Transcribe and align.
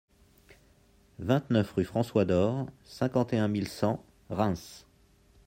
vingt-neuf 1.19 1.73
rue 1.73 1.83
François 1.85 2.25
Dor, 2.25 2.65
cinquante 2.85 3.33
et 3.33 3.37
un 3.37 3.47
mille 3.47 3.67
cent 3.67 4.03
Reims 4.31 4.87